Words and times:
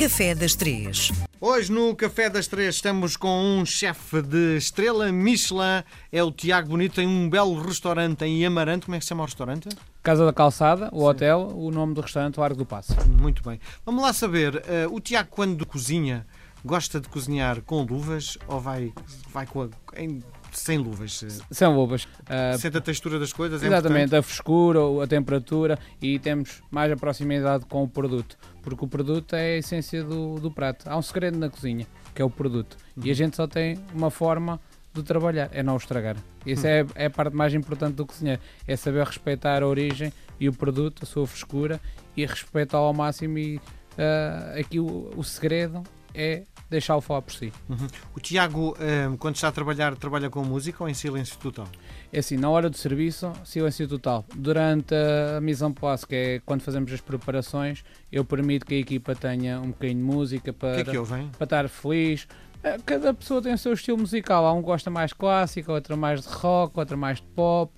Café 0.00 0.34
das 0.34 0.54
Três. 0.54 1.12
Hoje 1.40 1.70
no 1.70 1.94
Café 1.94 2.30
das 2.30 2.46
Três 2.46 2.76
estamos 2.76 3.16
com 3.18 3.28
um 3.60 3.66
chefe 3.66 4.22
de 4.22 4.56
estrela 4.56 5.12
Michelin, 5.12 5.84
é 6.10 6.22
o 6.24 6.32
Tiago 6.32 6.70
Bonito, 6.70 6.94
tem 6.94 7.06
um 7.06 7.28
belo 7.28 7.60
restaurante 7.60 8.24
em 8.24 8.44
Amarante. 8.46 8.86
Como 8.86 8.94
é 8.94 8.98
que 8.98 9.04
se 9.04 9.10
chama 9.10 9.22
o 9.22 9.26
restaurante? 9.26 9.68
Casa 10.02 10.24
da 10.24 10.32
Calçada, 10.32 10.88
o 10.92 11.04
hotel, 11.04 11.52
o 11.54 11.70
nome 11.70 11.92
do 11.92 12.00
restaurante, 12.00 12.40
o 12.40 12.42
Arco 12.42 12.56
do 12.56 12.64
Passo. 12.66 12.94
Muito 13.08 13.42
bem. 13.42 13.60
Vamos 13.84 14.02
lá 14.02 14.12
saber, 14.14 14.62
eh, 14.66 14.86
o 14.90 14.98
Tiago 15.00 15.28
quando 15.30 15.66
cozinha, 15.66 16.26
gosta 16.64 16.98
de 16.98 17.06
cozinhar 17.08 17.60
com 17.62 17.82
luvas 17.82 18.38
ou 18.48 18.58
vai, 18.58 18.92
vai 19.30 19.46
com 19.46 19.62
a- 19.64 19.68
em- 20.00 20.22
sem 20.58 20.78
luvas? 20.78 21.24
São 21.50 21.74
luvas. 21.76 22.06
Ah, 22.28 22.56
Sente 22.58 22.76
a 22.76 22.80
textura 22.80 23.18
das 23.18 23.32
coisas? 23.32 23.62
é 23.62 23.66
exatamente, 23.66 24.06
importante? 24.06 24.18
a 24.18 24.22
frescura, 24.22 24.80
a 25.02 25.06
temperatura 25.06 25.78
e 26.00 26.18
temos 26.18 26.62
mais 26.70 26.90
a 26.92 26.96
proximidade 26.96 27.64
com 27.66 27.82
o 27.84 27.88
produto. 27.88 28.36
Porque 28.62 28.84
o 28.84 28.88
produto 28.88 29.34
é 29.34 29.54
a 29.54 29.58
essência 29.58 30.02
do, 30.04 30.36
do 30.36 30.50
prato. 30.50 30.88
Há 30.88 30.96
um 30.96 31.02
segredo 31.02 31.38
na 31.38 31.48
cozinha, 31.48 31.86
que 32.14 32.20
é 32.20 32.24
o 32.24 32.30
produto. 32.30 32.76
Uhum. 32.96 33.04
E 33.06 33.10
a 33.10 33.14
gente 33.14 33.36
só 33.36 33.46
tem 33.46 33.78
uma 33.94 34.10
forma 34.10 34.60
de 34.92 35.02
trabalhar, 35.02 35.48
é 35.52 35.62
não 35.62 35.74
o 35.74 35.76
estragar. 35.76 36.16
Isso 36.44 36.66
Uhum. 36.66 36.72
é, 36.72 36.86
é 36.96 37.06
a 37.06 37.10
parte 37.10 37.34
mais 37.34 37.54
importante 37.54 37.94
do 37.94 38.04
cozinheiro. 38.04 38.40
É 38.66 38.76
saber 38.76 39.04
respeitar 39.06 39.62
a 39.62 39.66
origem 39.66 40.12
e 40.38 40.48
o 40.48 40.52
produto, 40.52 41.04
a 41.04 41.06
sua 41.06 41.26
frescura 41.26 41.80
e 42.16 42.26
respeitá-lo 42.26 42.86
ao 42.86 42.94
máximo. 42.94 43.38
E 43.38 43.60
ah, 43.96 44.54
aqui 44.58 44.80
o, 44.80 45.10
o 45.16 45.22
segredo 45.22 45.82
é 46.14 46.44
deixá-lo 46.70 47.00
falar 47.00 47.22
por 47.22 47.32
si. 47.32 47.52
Uhum. 47.68 47.86
O 48.14 48.20
Tiago, 48.20 48.76
eh, 48.78 49.10
quando 49.18 49.34
está 49.34 49.48
a 49.48 49.52
trabalhar, 49.52 49.94
trabalha 49.96 50.30
com 50.30 50.44
música 50.44 50.84
ou 50.84 50.88
em 50.88 50.94
silêncio 50.94 51.36
total? 51.38 51.68
É 52.12 52.20
assim, 52.20 52.36
na 52.36 52.48
hora 52.48 52.70
do 52.70 52.76
serviço, 52.76 53.32
silêncio 53.44 53.88
total. 53.88 54.24
Durante 54.34 54.94
a 54.94 55.40
mise 55.40 55.64
en 55.64 55.72
place, 55.72 56.06
que 56.06 56.14
é 56.14 56.40
quando 56.46 56.62
fazemos 56.62 56.92
as 56.92 57.00
preparações, 57.00 57.82
eu 58.10 58.24
permito 58.24 58.64
que 58.64 58.74
a 58.74 58.78
equipa 58.78 59.14
tenha 59.14 59.60
um 59.60 59.68
bocadinho 59.68 59.98
de 59.98 60.04
música 60.04 60.52
para, 60.52 60.84
que 60.84 60.90
é 60.90 60.92
que 60.92 61.36
para 61.36 61.44
estar 61.44 61.68
feliz. 61.68 62.26
Eh, 62.62 62.76
Cada 62.84 63.14
pessoa 63.14 63.40
tem 63.40 63.54
o 63.54 63.58
seu 63.58 63.72
estilo 63.72 63.96
musical. 63.98 64.44
Há 64.44 64.52
um 64.52 64.60
gosta 64.60 64.90
mais 64.90 65.10
de 65.10 65.14
clássico, 65.16 65.72
outro 65.72 65.96
mais 65.96 66.20
de 66.22 66.28
rock, 66.28 66.78
outro 66.78 66.96
mais 66.98 67.16
de 67.18 67.22
pop, 67.28 67.72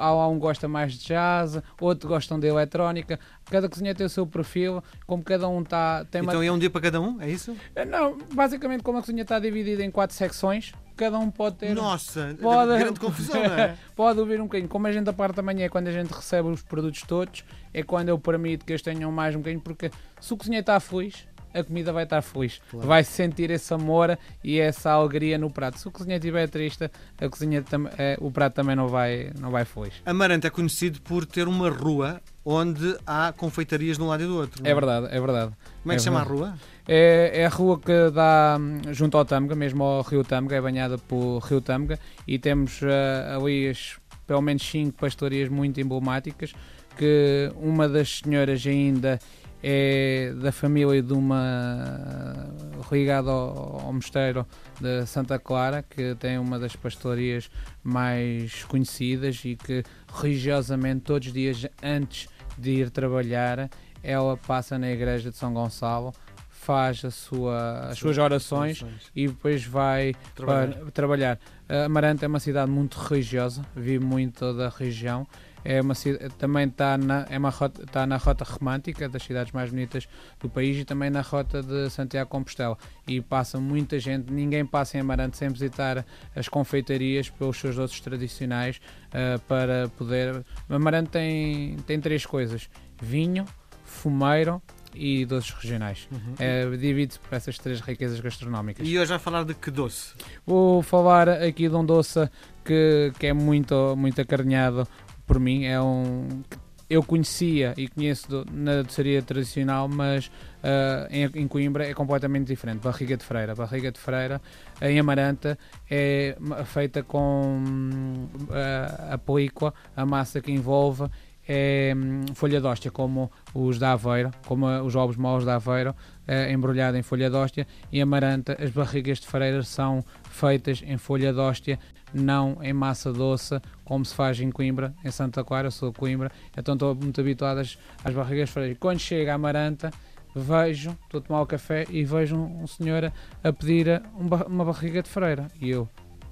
há 0.00 0.28
um 0.28 0.38
gosta 0.38 0.66
mais 0.66 0.92
de 0.94 1.06
jazz, 1.06 1.60
outro 1.80 2.08
gostam 2.08 2.38
de 2.40 2.46
eletrónica. 2.48 3.18
Cada 3.50 3.68
cozinha 3.68 3.94
tem 3.94 4.04
o 4.06 4.08
seu 4.10 4.26
perfil, 4.26 4.82
como 5.06 5.22
cada 5.22 5.48
um 5.48 5.62
está. 5.62 6.04
Tem 6.06 6.20
uma 6.20 6.32
Então 6.32 6.42
é 6.42 6.50
um 6.50 6.58
dia 6.58 6.70
para 6.70 6.80
cada 6.80 7.00
um, 7.00 7.20
é 7.20 7.30
isso? 7.30 7.56
Eh, 7.76 7.84
Não, 7.84 8.18
basicamente, 8.32 8.82
como 8.82 8.98
a 8.98 9.00
cozinha 9.00 9.22
está 9.22 9.38
dividida 9.38 9.84
em 9.84 9.90
quatro 9.90 10.16
secções, 10.16 10.72
cada 10.96 11.16
um 11.18 11.30
pode 11.30 11.56
ter. 11.56 11.74
Nossa, 11.74 12.36
Pode- 12.40 12.78
grande 12.78 12.98
confusão, 12.98 13.40
não 13.40 13.54
é? 13.54 13.76
Pode 13.94 14.18
ouvir 14.18 14.40
um 14.40 14.44
bocadinho. 14.44 14.68
Como 14.68 14.86
a 14.86 14.92
gente 14.92 15.08
a 15.08 15.12
parte 15.12 15.36
da 15.36 15.42
manhã 15.42 15.66
é 15.66 15.68
quando 15.68 15.86
a 15.88 15.92
gente 15.92 16.10
recebe 16.10 16.48
os 16.48 16.62
produtos 16.62 17.02
todos, 17.02 17.44
é 17.72 17.82
quando 17.84 18.08
eu 18.08 18.18
permito 18.18 18.64
que 18.64 18.72
eles 18.72 18.82
tenham 18.82 19.12
mais 19.12 19.34
um 19.36 19.38
bocadinho, 19.38 19.62
porque 19.62 19.90
se 20.20 20.32
o 20.32 20.36
cozinheiro 20.36 20.62
está 20.62 20.80
feliz, 20.80 21.26
a 21.54 21.62
comida 21.64 21.92
vai 21.92 22.04
estar 22.04 22.20
feliz. 22.22 22.60
Claro. 22.70 22.86
Vai 22.86 23.04
sentir 23.04 23.50
esse 23.50 23.72
amor 23.72 24.18
e 24.42 24.58
essa 24.58 24.90
alegria 24.90 25.38
no 25.38 25.48
prato. 25.50 25.78
Se 25.78 25.86
o 25.88 25.90
cozinheiro 25.90 26.22
estiver 26.22 26.48
triste, 26.48 26.90
a 27.18 27.28
cozinha 27.28 27.62
tam- 27.62 27.88
eh, 27.96 28.16
o 28.20 28.30
prato 28.30 28.54
também 28.54 28.74
não 28.76 28.88
vai, 28.88 29.30
não 29.38 29.50
vai 29.50 29.64
feliz. 29.64 29.94
Amarante 30.04 30.46
é 30.46 30.50
conhecido 30.50 31.00
por 31.02 31.24
ter 31.24 31.46
uma 31.48 31.70
rua 31.70 32.20
onde 32.44 32.96
há 33.06 33.32
confeitarias 33.36 33.96
de 33.96 34.02
um 34.02 34.08
lado 34.08 34.22
e 34.24 34.26
do 34.26 34.36
outro. 34.36 34.62
não 34.62 34.70
É 34.70 34.74
verdade, 34.74 35.06
é 35.10 35.20
verdade. 35.20 35.52
Como 35.82 35.92
é 35.92 35.96
que 35.96 36.02
se 36.02 36.08
É 36.08 36.10
chama 36.12 36.20
a 36.20 36.24
rua? 36.24 36.54
É, 36.86 37.30
é 37.42 37.46
a 37.46 37.48
rua 37.48 37.78
que 37.80 38.10
dá 38.10 38.58
hum, 38.60 38.80
junto 38.92 39.16
ao 39.16 39.24
Tâmega, 39.24 39.54
mesmo 39.54 39.82
ao 39.82 40.02
Rio 40.02 40.22
Tâmega, 40.24 40.56
é 40.56 40.60
banhada 40.60 40.98
pelo 40.98 41.38
Rio 41.38 41.60
Tâmega 41.60 41.98
e 42.26 42.38
temos 42.38 42.80
ah, 42.82 43.36
ali 43.36 43.68
as, 43.68 43.96
pelo 44.26 44.42
menos 44.42 44.62
cinco 44.62 44.98
pastorias 44.98 45.48
muito 45.48 45.80
emblemáticas, 45.80 46.52
que 46.98 47.50
uma 47.56 47.88
das 47.88 48.20
senhoras 48.22 48.64
ainda 48.66 49.18
é 49.66 50.34
da 50.42 50.52
família 50.52 51.02
de 51.02 51.14
uma 51.14 52.52
ligada 52.92 53.30
ao, 53.30 53.80
ao 53.86 53.92
mosteiro 53.94 54.46
de 54.78 55.06
Santa 55.06 55.38
Clara, 55.38 55.82
que 55.82 56.14
tem 56.16 56.38
uma 56.38 56.58
das 56.58 56.76
pastorias 56.76 57.50
mais 57.82 58.62
conhecidas 58.64 59.40
e 59.42 59.56
que 59.56 59.82
religiosamente 60.14 61.00
todos 61.00 61.28
os 61.28 61.32
dias 61.34 61.66
antes 61.82 62.28
de 62.58 62.72
ir 62.72 62.90
trabalhar 62.90 63.70
ela 64.02 64.36
passa 64.36 64.78
na 64.78 64.90
igreja 64.90 65.30
de 65.30 65.36
São 65.36 65.54
Gonçalo, 65.54 66.12
faz 66.50 67.02
a 67.02 67.10
sua, 67.10 67.88
as 67.88 67.98
suas 67.98 68.18
orações 68.18 68.84
e 69.16 69.26
depois 69.28 69.64
vai 69.64 70.14
Trabalhar. 70.34 70.74
para 70.76 70.90
trabalhar. 70.90 71.38
A 71.66 71.84
Amarante 71.86 72.22
é 72.22 72.28
uma 72.28 72.38
cidade 72.38 72.70
muito 72.70 72.98
religiosa, 72.98 73.62
vive 73.74 74.04
muito 74.04 74.52
da 74.52 74.68
região. 74.68 75.26
É 75.64 75.80
uma, 75.80 75.94
também 76.38 76.68
está 76.68 76.98
na, 76.98 77.26
é 77.30 77.38
uma 77.38 77.50
rota, 77.50 77.82
está 77.82 78.06
na 78.06 78.16
rota 78.16 78.44
romântica 78.44 79.08
das 79.08 79.22
cidades 79.22 79.52
mais 79.52 79.70
bonitas 79.70 80.06
do 80.38 80.48
país 80.48 80.76
e 80.76 80.84
também 80.84 81.08
na 81.08 81.22
rota 81.22 81.62
de 81.62 81.88
Santiago 81.90 82.28
Compostela. 82.28 82.76
E 83.06 83.20
passa 83.20 83.58
muita 83.58 83.98
gente, 83.98 84.30
ninguém 84.30 84.66
passa 84.66 84.98
em 84.98 85.00
Amarante 85.00 85.38
sem 85.38 85.48
visitar 85.48 86.04
as 86.36 86.48
confeitarias 86.48 87.30
pelos 87.30 87.56
seus 87.58 87.76
doces 87.76 88.00
tradicionais 88.00 88.80
ah, 89.12 89.40
para 89.48 89.88
poder. 89.96 90.44
Amarante 90.68 91.10
tem, 91.10 91.76
tem 91.86 92.00
três 92.00 92.26
coisas: 92.26 92.68
vinho, 93.00 93.44
fumeiro 93.84 94.60
e 94.94 95.24
doces 95.24 95.50
regionais. 95.50 96.08
Uhum. 96.10 96.34
É, 96.38 96.68
Divide-se 96.76 97.18
por 97.18 97.34
essas 97.34 97.58
três 97.58 97.80
riquezas 97.80 98.20
gastronómicas. 98.20 98.86
E 98.86 98.98
hoje 98.98 99.08
vai 99.08 99.18
falar 99.18 99.44
de 99.44 99.54
que 99.54 99.70
doce? 99.70 100.14
Vou 100.46 100.82
falar 100.82 101.28
aqui 101.28 101.68
de 101.68 101.74
um 101.74 101.84
doce 101.84 102.28
que, 102.64 103.12
que 103.18 103.26
é 103.26 103.32
muito, 103.32 103.94
muito 103.96 104.20
acarinhado 104.20 104.86
por 105.26 105.38
mim. 105.38 105.64
É 105.64 105.80
um. 105.80 106.42
Eu 106.88 107.02
conhecia 107.02 107.72
e 107.78 107.88
conheço 107.88 108.28
do- 108.28 108.46
na 108.52 108.82
doçaria 108.82 109.22
tradicional, 109.22 109.88
mas 109.88 110.30
ah, 110.62 111.08
em, 111.10 111.24
em 111.42 111.48
Coimbra 111.48 111.88
é 111.88 111.94
completamente 111.94 112.46
diferente. 112.46 112.80
Barriga 112.82 113.16
de 113.16 113.24
Freira. 113.24 113.54
Barriga 113.54 113.90
de 113.90 113.98
Freira 113.98 114.40
em 114.82 114.98
Amaranta 115.00 115.58
é 115.90 116.36
feita 116.66 117.02
com 117.02 118.28
a, 118.50 119.14
a 119.14 119.18
película, 119.18 119.72
a 119.96 120.04
massa 120.04 120.40
que 120.42 120.52
envolve 120.52 121.08
é 121.48 121.92
folha 122.34 122.60
de 122.60 122.66
hóstia, 122.66 122.90
como 122.90 123.30
os 123.52 123.78
da 123.78 123.92
Aveiro, 123.92 124.30
como 124.46 124.66
os 124.82 124.96
ovos 124.96 125.16
moles 125.16 125.44
da 125.44 125.56
Aveiro, 125.56 125.94
eh, 126.26 126.52
embrulhado 126.52 126.96
em 126.96 127.02
folha 127.02 127.28
de 127.28 127.36
hóstia. 127.36 127.66
Em 127.92 128.00
Amaranta, 128.00 128.56
as 128.60 128.70
barrigas 128.70 129.18
de 129.18 129.26
freira 129.26 129.62
são 129.62 130.04
feitas 130.30 130.82
em 130.86 130.96
folha 130.96 131.32
de 131.32 131.38
hóstia, 131.38 131.78
não 132.12 132.58
em 132.62 132.72
massa 132.72 133.12
doce, 133.12 133.60
como 133.84 134.04
se 134.04 134.14
faz 134.14 134.40
em 134.40 134.50
Coimbra, 134.50 134.94
em 135.04 135.10
Santa 135.10 135.44
Clara, 135.44 135.66
eu 135.66 135.72
sou 135.72 135.90
de 135.90 135.98
Coimbra, 135.98 136.30
então 136.56 136.74
estou 136.74 136.94
muito 136.94 137.20
habituado 137.20 137.58
às, 137.58 137.78
às 138.04 138.14
barrigas 138.14 138.48
de 138.48 138.52
freira. 138.52 138.74
Quando 138.76 138.98
chega 138.98 139.32
a 139.32 139.34
Amaranta, 139.34 139.90
vejo, 140.34 140.96
estou 141.04 141.20
a 141.20 141.22
tomar 141.22 141.42
o 141.42 141.46
café 141.46 141.84
e 141.90 142.04
vejo 142.04 142.36
um, 142.36 142.62
um 142.62 142.66
senhor 142.66 143.12
a, 143.42 143.52
pedir 143.52 144.02
um 144.16 144.26
uma 144.46 144.64
barriga 144.64 145.02
de 145.02 145.08
freira. 145.08 145.48
E 145.60 145.70
eu, 145.70 145.88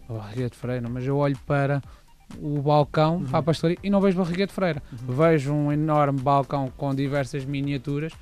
uma 0.09 0.19
barriga 0.19 0.51
de 0.51 0.57
freira, 0.57 0.89
mas 0.89 1.07
eu 1.07 1.17
olho 1.17 1.39
para 1.47 1.83
o 2.41 2.61
balcão, 2.63 3.17
Uhum. 3.19 3.25
para 3.25 3.39
a 3.39 3.43
pastoria, 3.43 3.77
e 3.83 3.91
não 3.91 4.01
vejo 4.01 4.17
barriga 4.19 4.47
de 4.47 4.53
freira. 4.53 4.83
Vejo 4.93 5.53
um 5.53 5.71
enorme 5.73 6.21
balcão 6.21 6.73
com 6.77 6.95
diversas 6.95 7.45
miniaturas 7.45 8.13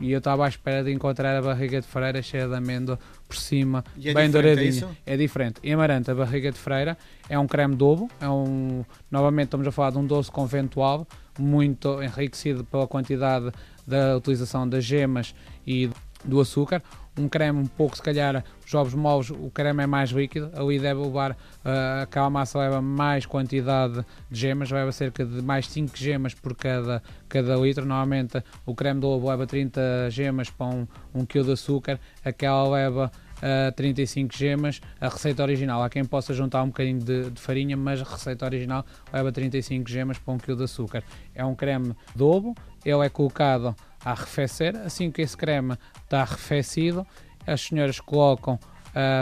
e 0.00 0.12
eu 0.12 0.18
estava 0.18 0.46
à 0.46 0.48
espera 0.48 0.82
de 0.82 0.90
encontrar 0.92 1.36
a 1.36 1.42
barriga 1.42 1.78
de 1.80 1.86
freira 1.86 2.22
cheia 2.22 2.48
de 2.48 2.54
amêndoa 2.54 2.98
por 3.28 3.36
cima, 3.36 3.84
é 4.02 4.14
bem 4.14 4.24
é 4.24 4.28
douradinha. 4.28 4.68
isso? 4.68 4.88
É 5.04 5.14
diferente. 5.16 5.60
Em 5.62 5.74
Amarante, 5.74 6.10
a 6.10 6.14
barriga 6.14 6.50
de 6.50 6.58
freira 6.58 6.96
é 7.28 7.38
um 7.38 7.46
creme 7.46 7.76
de 7.76 7.84
ovo, 7.84 8.08
é 8.20 8.28
um, 8.28 8.82
novamente 9.10 9.48
estamos 9.48 9.66
a 9.66 9.70
falar 9.70 9.90
de 9.90 9.98
um 9.98 10.06
doce 10.06 10.30
conventual, 10.30 11.06
muito 11.38 12.02
enriquecido 12.02 12.64
pela 12.64 12.86
quantidade 12.88 13.52
da 13.86 14.16
utilização 14.16 14.66
das 14.68 14.84
gemas 14.84 15.34
e 15.66 15.90
do 16.24 16.40
açúcar. 16.40 16.82
Um 17.18 17.28
creme 17.28 17.58
um 17.58 17.66
pouco, 17.66 17.96
se 17.96 18.02
calhar, 18.02 18.44
os 18.64 18.72
ovos 18.72 18.94
moles, 18.94 19.30
o 19.30 19.50
creme 19.52 19.82
é 19.82 19.86
mais 19.86 20.10
líquido, 20.10 20.50
ali 20.54 20.78
deve 20.78 21.00
levar, 21.00 21.36
ah, 21.64 22.02
aquela 22.02 22.30
massa 22.30 22.58
leva 22.58 22.80
mais 22.80 23.26
quantidade 23.26 24.04
de 24.30 24.40
gemas, 24.40 24.70
leva 24.70 24.92
cerca 24.92 25.24
de 25.24 25.42
mais 25.42 25.68
5 25.68 25.96
gemas 25.96 26.34
por 26.34 26.54
cada, 26.54 27.02
cada 27.28 27.56
litro. 27.56 27.84
Normalmente 27.84 28.42
o 28.64 28.74
creme 28.74 29.00
de 29.00 29.06
ovo 29.06 29.28
leva 29.28 29.46
30 29.46 30.08
gemas 30.10 30.48
para 30.50 30.66
um, 30.66 30.86
um 31.12 31.26
quilo 31.26 31.46
de 31.46 31.52
açúcar, 31.52 31.98
aquela 32.24 32.68
leva 32.68 33.10
a 33.42 33.72
35 33.72 34.36
gemas. 34.36 34.80
A 35.00 35.08
receita 35.08 35.42
original, 35.42 35.82
há 35.82 35.90
quem 35.90 36.04
possa 36.04 36.32
juntar 36.32 36.62
um 36.62 36.68
bocadinho 36.68 37.00
de, 37.00 37.30
de 37.30 37.40
farinha, 37.40 37.76
mas 37.76 38.00
a 38.00 38.04
receita 38.04 38.44
original 38.44 38.84
leva 39.12 39.32
35 39.32 39.88
gemas 39.90 40.18
para 40.18 40.34
um 40.34 40.38
quilo 40.38 40.58
de 40.58 40.64
açúcar. 40.64 41.02
É 41.34 41.44
um 41.44 41.54
creme 41.54 41.94
de 42.14 42.22
ovo, 42.22 42.54
ele 42.84 43.04
é 43.04 43.08
colocado 43.08 43.74
a 44.04 44.12
arrefecer. 44.12 44.76
Assim 44.76 45.10
que 45.10 45.22
esse 45.22 45.36
creme 45.36 45.76
está 46.04 46.22
arrefecido, 46.22 47.06
as 47.46 47.60
senhoras 47.60 48.00
colocam 48.00 48.58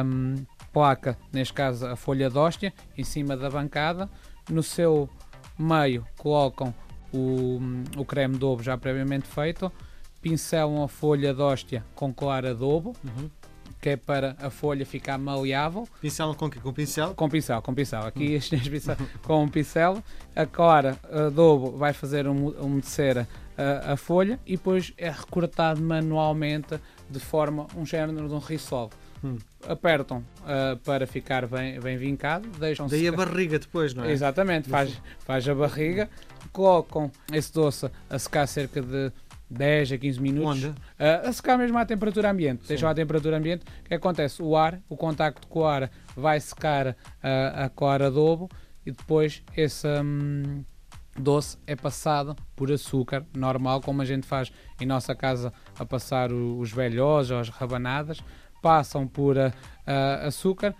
hum, 0.05 0.45
placa, 0.73 1.17
neste 1.33 1.55
caso 1.55 1.87
a 1.87 1.97
folha 1.97 2.29
de 2.31 2.39
hóstia, 2.39 2.73
em 2.97 3.05
cima 3.05 3.37
da 3.37 3.49
bancada. 3.51 4.09
No 4.51 4.63
seu 4.63 5.09
meio 5.59 6.07
colocam 6.17 6.75
o, 7.13 7.59
o 7.97 8.05
creme 8.05 8.37
de 8.39 8.45
ovo 8.45 8.63
já 8.63 8.77
previamente 8.79 9.27
feito, 9.27 9.71
pincelam 10.23 10.83
a 10.83 10.89
folha 10.89 11.33
de 11.35 11.41
hóstia 11.43 11.85
com 11.95 12.13
clara 12.13 12.55
de 12.55 12.63
ovo, 12.63 12.95
Uhum. 13.05 13.31
que 13.81 13.91
é 13.91 13.97
para 13.97 14.37
a 14.41 14.51
folha 14.51 14.85
ficar 14.85 15.17
maleável. 15.19 15.87
Pincel 16.01 16.35
com 16.35 16.51
quê? 16.51 16.59
Com 16.61 16.73
pincel? 16.73 17.15
Com 17.15 17.29
pincel, 17.29 17.63
com 17.63 17.75
pincel. 17.75 18.01
Aqui 18.07 18.33
este 18.33 18.57
é 18.57 18.59
pincel, 18.59 18.97
com 19.23 19.45
um 19.45 19.49
pincel. 19.49 20.03
A 20.35 20.45
clara 20.47 20.97
a 21.11 21.27
adobo 21.27 21.77
vai 21.77 21.93
fazer 21.93 22.27
umu- 22.27 22.55
umedecer 22.61 23.27
a, 23.59 23.93
a 23.93 23.97
folha 23.97 24.39
e 24.47 24.57
depois 24.57 24.93
é 24.97 25.11
recortado 25.11 25.83
manualmente 25.83 26.79
de 27.11 27.19
forma 27.19 27.67
um 27.77 27.85
género 27.85 28.29
de 28.29 28.35
um 28.35 28.39
risol. 28.39 28.91
Hum. 29.23 29.37
Apertam 29.67 30.19
uh, 30.19 30.77
para 30.85 31.05
ficar 31.05 31.45
bem, 31.49 31.81
bem 31.81 31.97
vincado, 31.97 32.49
deixam 32.61 32.87
Daí 32.87 33.09
a 33.09 33.13
barriga 33.13 33.59
depois, 33.59 33.93
não 33.93 34.05
é? 34.05 34.13
Exatamente, 34.13 34.69
faz, 34.69 34.97
faz 35.27 35.49
a 35.49 35.55
barriga, 35.55 36.09
colocam 36.53 37.11
esse 37.33 37.53
doce 37.53 37.91
a 38.09 38.17
secar 38.17 38.47
cerca 38.47 38.81
de 38.81 39.11
10 39.51 39.93
a 39.93 39.99
15 39.99 40.21
minutos. 40.21 40.65
Uh, 40.65 40.75
a 41.25 41.33
secar 41.33 41.59
mesmo 41.59 41.77
à 41.79 41.85
temperatura 41.85 42.31
ambiente. 42.31 42.63
Sim. 42.63 42.69
Deixam 42.69 42.89
à 42.89 42.95
temperatura 42.95 43.37
ambiente. 43.39 43.65
O 43.85 43.89
que 43.89 43.95
acontece? 43.95 44.41
O 44.41 44.57
ar, 44.57 44.81
o 44.89 44.97
contacto 44.97 45.49
com 45.49 45.61
o 45.61 45.67
ar 45.67 45.91
vai 46.15 46.39
secar 46.39 46.89
uh, 46.89 46.95
a 47.65 47.69
cor 47.69 48.01
adobo 48.03 48.49
e 48.87 48.93
depois 48.93 49.43
esse 49.57 49.89
hum, 49.89 50.63
doce 51.19 51.59
é 51.67 51.77
passado 51.77 52.37
por 52.55 52.71
açúcar 52.71 53.25
normal, 53.35 53.81
como 53.81 54.03
a 54.03 54.05
gente 54.05 54.27
faz 54.27 54.53
em 54.81 54.87
nossa 54.87 55.15
casa 55.15 55.53
a 55.79 55.85
passar 55.85 56.33
os 56.33 56.73
velhos 56.73 57.31
ou 57.31 57.39
as 57.39 57.49
rabanadas. 57.49 58.23
Passam 58.63 59.07
por 59.07 59.37
uh, 59.37 59.49
uh, 59.49 60.27
açúcar, 60.27 60.75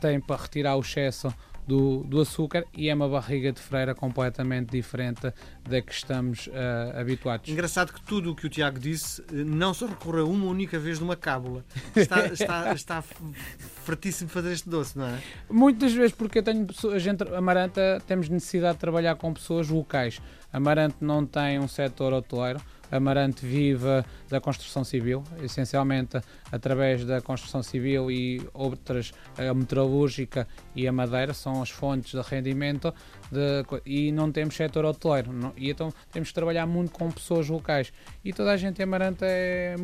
tem 0.00 0.20
para 0.20 0.40
retirar 0.40 0.76
o 0.76 0.80
excesso 0.80 1.34
do, 1.66 2.04
do 2.04 2.20
açúcar 2.20 2.64
e 2.74 2.88
é 2.88 2.94
uma 2.94 3.08
barriga 3.08 3.52
de 3.52 3.60
freira 3.60 3.94
completamente 3.94 4.70
diferente 4.70 5.32
da 5.68 5.80
que 5.80 5.92
estamos 5.92 6.46
uh, 6.48 7.00
habituados. 7.00 7.48
Engraçado 7.48 7.92
que 7.92 8.02
tudo 8.02 8.32
o 8.32 8.34
que 8.34 8.46
o 8.46 8.50
Tiago 8.50 8.78
disse 8.78 9.22
eh, 9.32 9.44
não 9.44 9.72
se 9.72 9.84
recorreu 9.86 10.28
uma 10.30 10.46
única 10.46 10.78
vez 10.78 10.98
de 10.98 11.04
uma 11.04 11.16
cábula. 11.16 11.64
Está, 11.96 12.26
está, 12.32 12.72
está 12.72 13.02
fartíssimo 13.02 14.28
fazer 14.28 14.52
este 14.52 14.68
doce, 14.68 14.98
não 14.98 15.06
é? 15.06 15.18
Muitas 15.50 15.92
vezes 15.92 16.12
porque 16.12 16.38
eu 16.38 16.42
tenho 16.42 16.66
pessoas, 16.66 16.94
a 16.94 16.98
gente, 16.98 17.22
Amaranta, 17.34 18.02
temos 18.06 18.28
necessidade 18.28 18.74
de 18.74 18.80
trabalhar 18.80 19.16
com 19.16 19.32
pessoas 19.32 19.68
locais. 19.68 20.20
Amarante 20.52 20.96
não 21.00 21.24
tem 21.26 21.58
um 21.58 21.66
setor 21.66 22.12
hoteleiro. 22.12 22.60
Amarante 22.96 23.44
vive 23.44 24.04
da 24.28 24.40
construção 24.40 24.84
civil, 24.84 25.22
essencialmente 25.42 26.20
através 26.52 27.04
da 27.04 27.20
construção 27.20 27.62
civil 27.62 28.10
e 28.10 28.40
outras, 28.52 29.12
a 29.36 29.52
metalúrgica 29.52 30.46
e 30.76 30.86
a 30.86 30.92
madeira, 30.92 31.34
são 31.34 31.60
as 31.62 31.70
fontes 31.70 32.12
de 32.12 32.20
rendimento 32.20 32.94
de 33.32 33.64
e 33.84 34.12
não 34.12 34.30
temos 34.30 34.54
setor 34.54 34.84
hoteleiro. 34.84 35.32
não- 35.32 35.52
e 35.56 35.70
então 35.70 35.92
temos 36.12 36.28
que 36.28 36.34
trabalhar 36.34 36.66
muito 36.66 36.92
com 36.92 37.10
pessoas 37.10 37.48
locais. 37.48 37.92
E 38.24 38.32
toda 38.32 38.52
a 38.52 38.56
gente 38.56 38.78
em 38.80 38.84
Amarante 38.84 39.24
é 39.24 39.76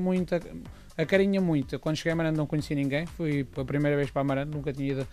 muito 1.00 1.02
acarinha 1.02 1.40
muito. 1.40 1.78
Quando 1.78 1.96
cheguei 1.96 2.12
a 2.12 2.14
Amarante 2.14 2.36
não 2.36 2.46
conhecia 2.46 2.76
ninguém, 2.76 3.06
fui 3.06 3.46
a 3.56 3.64
primeira 3.64 3.96
vez 3.96 4.10
para 4.10 4.22
Amarante, 4.22 4.54
nunca 4.54 4.72
tinha 4.72 4.92
ido 4.92 5.02
uh, 5.02 5.06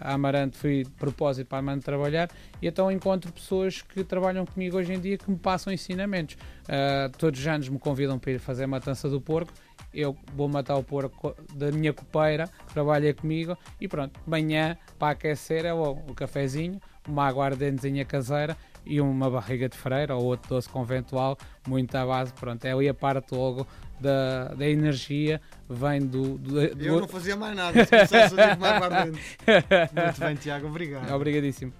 a 0.00 0.14
Amarante, 0.14 0.56
fui 0.56 0.84
de 0.84 0.90
propósito 0.90 1.46
para 1.46 1.58
Amarante 1.58 1.84
trabalhar 1.84 2.30
e 2.60 2.66
então 2.66 2.90
encontro 2.90 3.32
pessoas 3.32 3.82
que 3.82 4.02
trabalham 4.04 4.44
comigo 4.44 4.76
hoje 4.76 4.92
em 4.92 5.00
dia 5.00 5.16
que 5.16 5.30
me 5.30 5.38
passam 5.38 5.72
ensinamentos. 5.72 6.36
Uh, 6.64 7.16
todos 7.16 7.40
os 7.40 7.46
anos 7.46 7.68
me 7.68 7.78
convidam 7.78 8.18
para 8.18 8.32
ir 8.32 8.38
fazer 8.38 8.64
a 8.64 8.68
matança 8.68 9.08
do 9.08 9.20
porco. 9.20 9.52
Eu 9.92 10.16
vou 10.34 10.48
matar 10.48 10.76
o 10.76 10.82
porco 10.82 11.36
da 11.54 11.70
minha 11.70 11.92
copeira, 11.92 12.50
trabalha 12.72 13.14
comigo, 13.14 13.56
e 13.80 13.86
pronto, 13.86 14.18
manhã 14.26 14.76
para 14.98 15.12
aquecer 15.12 15.64
é 15.64 15.72
o, 15.72 15.92
o 15.92 16.14
cafezinho, 16.14 16.80
uma 17.08 17.28
aguardentezinha 17.28 18.04
caseira 18.04 18.56
e 18.86 19.00
uma 19.00 19.30
barriga 19.30 19.68
de 19.68 19.76
freira 19.76 20.14
ou 20.14 20.24
outro 20.24 20.48
doce 20.50 20.68
conventual, 20.68 21.38
muito 21.66 21.94
à 21.94 22.04
base. 22.04 22.32
Pronto, 22.32 22.64
é 22.64 22.72
ali 22.72 22.88
a 22.88 22.94
parte 22.94 23.34
logo 23.34 23.66
da, 24.00 24.54
da 24.54 24.68
energia, 24.68 25.40
vem 25.68 26.00
do. 26.00 26.38
do, 26.38 26.74
do 26.74 26.84
Eu 26.84 27.00
não 27.00 27.08
fazia 27.08 27.36
mais 27.36 27.56
nada, 27.56 27.84
se 27.84 28.06
fazer 28.06 28.56
mais. 28.58 29.08
Muito 29.08 30.20
bem, 30.20 30.34
Tiago, 30.36 30.66
obrigado. 30.66 31.10
Obrigadíssimo. 31.12 31.72